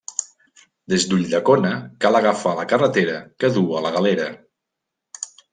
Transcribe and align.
Des 0.93 1.05
d'Ulldecona, 1.11 1.73
cal 2.05 2.19
agafar 2.21 2.55
la 2.61 2.65
carretera 2.73 3.21
que 3.45 3.55
duu 3.59 3.71
a 3.81 3.87
la 3.89 3.93
Galera. 4.01 4.29